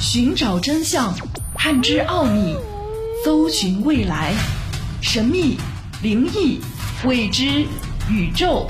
[0.00, 1.12] 寻找真相，
[1.56, 2.56] 探知奥秘，
[3.24, 4.32] 搜寻未来，
[5.02, 5.58] 神秘、
[6.00, 6.60] 灵异、
[7.04, 7.66] 未知、
[8.08, 8.68] 宇宙，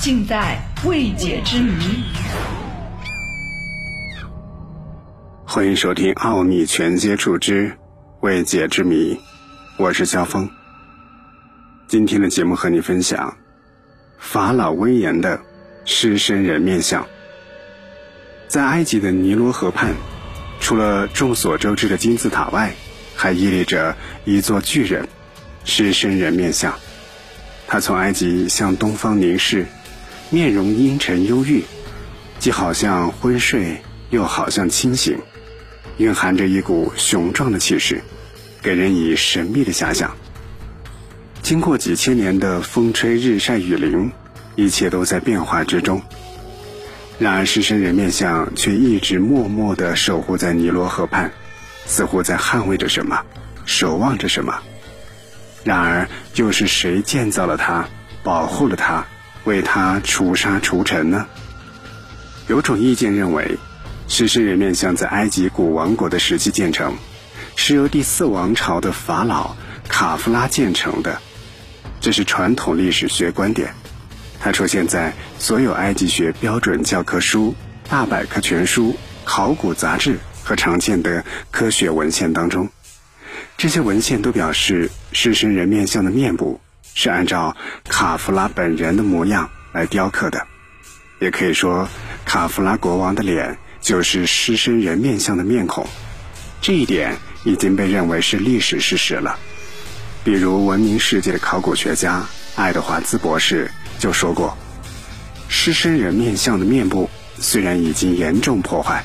[0.00, 2.02] 尽在未解之谜。
[5.44, 7.76] 欢迎收听《奥秘全接触之
[8.20, 9.14] 未解之谜》，
[9.76, 10.48] 我是肖峰。
[11.88, 13.36] 今天的节目和你分享
[14.18, 15.38] 法老威严的
[15.84, 17.06] 狮身人面像。
[18.48, 19.94] 在埃及的尼罗河畔，
[20.60, 22.74] 除了众所周知的金字塔外，
[23.16, 25.08] 还屹立着一座巨人——
[25.64, 26.78] 狮身人面像。
[27.66, 29.66] 他从埃及向东方凝视，
[30.30, 31.64] 面容阴沉忧郁，
[32.38, 35.18] 既好像昏睡，又好像清醒，
[35.96, 38.02] 蕴含着一股雄壮的气势，
[38.62, 40.16] 给人以神秘的遐想。
[41.42, 44.12] 经过几千年的风吹日晒雨淋，
[44.56, 46.02] 一切都在变化之中。
[47.20, 51.30] 然而，狮身人面像却一直默默地守护在尼罗河畔，
[51.84, 53.20] 似乎在捍卫着什么，
[53.66, 54.58] 守望着什么。
[55.62, 57.86] 然而，又是谁建造了它，
[58.22, 59.04] 保护了它，
[59.44, 61.26] 为它除沙除尘呢？
[62.48, 63.58] 有种意见认为，
[64.08, 66.96] 狮身人面像在埃及古王国的时期建成，
[67.54, 69.54] 是由第四王朝的法老
[69.90, 71.20] 卡夫拉建成的，
[72.00, 73.74] 这是传统历史学观点。
[74.40, 77.54] 它出现在所有埃及学标准教科书、
[77.88, 82.68] 大百科全书、考古杂志和常见的科学文献当中。
[83.58, 86.58] 这些文献都表示，狮身人面像的面部
[86.94, 90.46] 是按照卡夫拉本人的模样来雕刻的。
[91.20, 91.86] 也可以说，
[92.24, 95.86] 卡夫拉国王的脸就是狮身人面像的面孔。
[96.62, 99.38] 这一点已经被认为是历史事实了。
[100.24, 103.70] 比如，闻名世界的考古学家爱德华兹博士。
[104.00, 104.56] 就说过，
[105.46, 109.04] 狮身人面像的面部虽然已经严重破坏，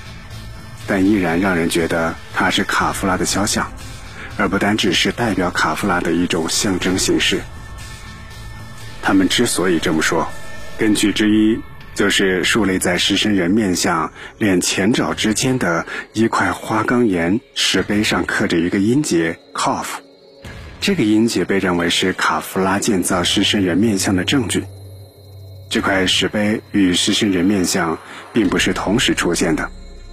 [0.87, 3.69] 但依然让人觉得它是卡夫拉的肖像，
[4.37, 7.41] 而不单只是代表卡夫拉的一种象征形式。
[9.01, 10.25] 他们之所以这么说，
[10.77, 11.59] 根据之一
[11.93, 19.99] 就是竖立在狮身人面像脸前爪之间的一块花岗岩石碑上刻着一个音节 “cough”，
[20.79, 24.63] 这个音节被认为是卡夫拉建造狮身人面像的证据。
[25.69, 27.97] 这块石碑与狮身人面像
[28.31, 29.69] 并不是同时出现的，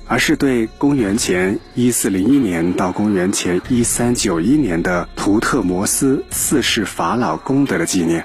[0.09, 8.25] 而是对公元前一四零一年到公元前一三九一年的图特摩斯四世法老功德的纪念。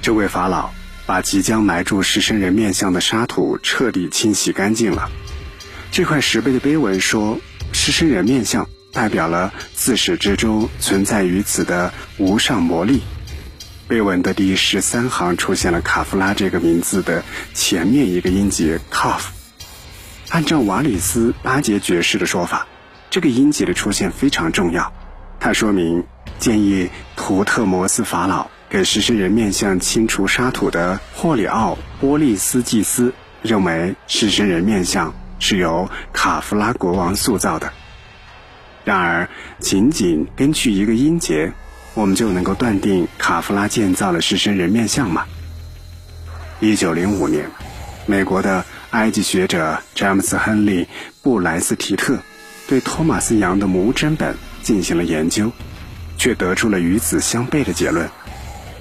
[0.00, 0.70] 这位法老
[1.06, 5.10] 把即将埋住狮身人面像的沙土彻底清洗干净了。
[5.90, 7.38] 这块石碑的碑文说，
[7.72, 13.02] 狮身人面像代表了自始至终存在于此的无上魔力。
[13.86, 17.22] 碑文的第十三行出现了卡夫拉这个名字的
[17.52, 19.26] 前面一个音节 “cough”。
[20.30, 22.66] 按照瓦里斯巴杰爵士的说法，
[23.10, 24.90] 这个音节的出现非常重要，
[25.38, 26.02] 它说明
[26.38, 33.12] 建议图特摩斯法老给狮身人面像清除沙土的霍里奥波利斯祭司
[33.42, 37.70] 认为狮身人面像是由卡夫拉国王塑造的。
[38.82, 39.28] 然而，
[39.58, 41.52] 仅仅根据一个音节。
[41.94, 45.24] 我们就能够断定卡夫拉建造了狮身人面像吗？
[46.60, 47.48] 一九零五年，
[48.06, 50.84] 美国的埃及学者詹姆斯·亨利·
[51.22, 52.18] 布莱斯提特
[52.66, 55.52] 对托马斯·杨的墓真本进行了研究，
[56.18, 58.08] 却得出了与此相悖的结论。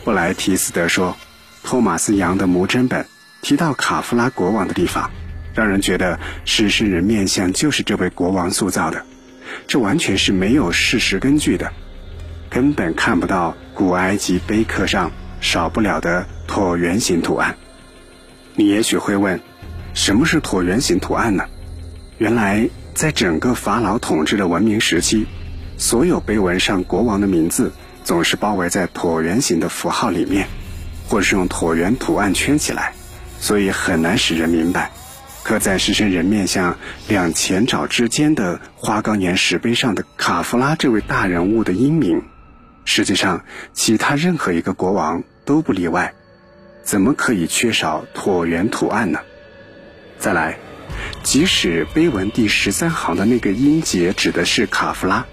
[0.03, 1.15] 布莱提斯德说，
[1.63, 3.05] 托马斯·杨的墓真本
[3.41, 5.11] 提到卡夫拉国王的地方，
[5.53, 9.05] 让人觉得狮身人面像就是这位国王塑造的，
[9.67, 11.71] 这完全是没有事实根据的。
[12.53, 17.57] 根本看不到古埃及碑刻上少不了的椭圆形图案。
[18.53, 19.39] 你也许会问，
[19.95, 21.45] 什么是椭圆形图案呢？
[22.19, 25.25] 原来，在整个法老统治的文明时期，
[25.79, 27.71] 所有碑文上国王的名字
[28.03, 30.47] 总是包围在椭圆形的符号里面，
[31.09, 32.93] 或是用椭圆图案圈起来，
[33.39, 34.91] 所以很难使人明白，
[35.41, 36.77] 刻在狮身人面像
[37.07, 42.21] 两前爪之间的花岗岩石碑上的卡夫拉这位大人物的英名。
[42.85, 46.13] 实际上，其他任何一个国王都不例外，
[46.83, 49.19] 怎么可以缺少椭圆图案呢？
[50.19, 50.57] 再来，
[51.23, 55.25] 即使碑文第十三行的那个音节指的是卡夫拉，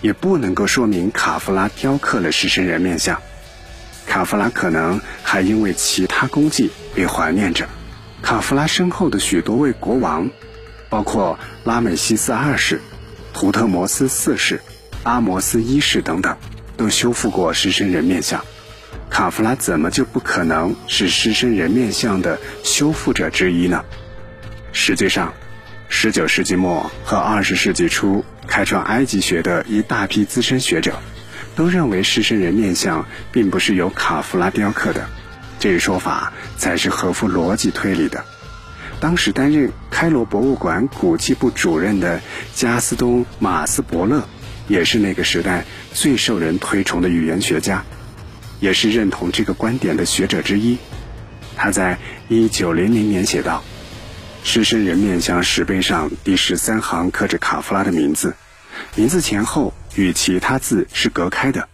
[0.00, 3.20] 也不能够说明卡夫拉雕刻了狮身人面像。
[4.06, 7.68] 卡夫拉可能还因为其他功绩被怀念着。
[8.22, 10.30] 卡夫拉身后的许多位国王，
[10.88, 12.80] 包括拉美西斯二世、
[13.32, 14.60] 图特摩斯四世、
[15.02, 16.36] 阿摩斯一世等等。
[16.76, 18.44] 都修复过狮身人面像，
[19.08, 23.84] 卡夫拉怎么就不可能是狮身人面像的修复者之一呢？
[24.72, 25.32] 实际上，
[25.88, 30.94] 十九世纪末和二十世纪初开创埃及学的一大批资深学者，
[31.54, 35.08] 都认为狮身人面像并不是由卡夫拉雕刻的，
[35.58, 38.24] 这一说法才是合乎逻辑推理的。
[38.98, 42.20] 当时担任开罗博物馆古迹部主任的
[42.54, 44.26] 加斯东·马斯伯勒，
[44.68, 47.84] 也是那个时代最受人推崇的语言学家，
[48.60, 50.78] 也是认同这个观点的学者之一。
[51.56, 51.98] 他在
[52.28, 53.62] 一九零零年写道。
[54.48, 58.36] 狮身人面像石碑上第十三行刻着卡夫拉的名字，
[58.94, 61.68] 名字前后与其他字是隔开的。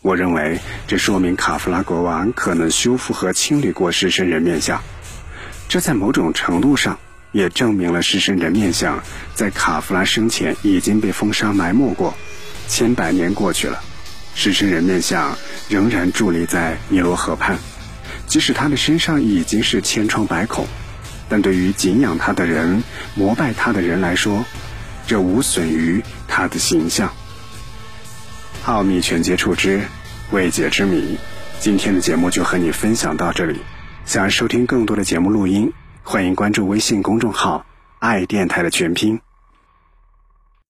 [0.00, 4.82] 我认为这说明卡夫拉国王可能修复和清理过狮身人面像，
[5.68, 6.98] 这在某种程度上
[7.32, 9.02] 也证明了狮身人面像
[9.34, 12.14] 在卡夫拉生前已经被风沙埋没过。
[12.66, 13.82] 千百年过去了，
[14.34, 15.36] 狮身人面像
[15.68, 17.58] 仍然伫立在尼罗河畔，
[18.26, 20.66] 即使他的身上已经是千疮百孔。
[21.30, 22.82] 但对于敬仰他的人、
[23.14, 24.44] 膜拜他的人来说，
[25.06, 27.12] 这无损于他的形象。
[28.64, 29.82] 奥秘全接触之
[30.30, 31.18] 未解之谜，
[31.60, 33.60] 今天的节目就和你分享到这里。
[34.04, 35.72] 想要收听更多的节目录音，
[36.10, 37.66] 欢迎关注微信公众号
[38.00, 39.20] “爱电台”的全拼。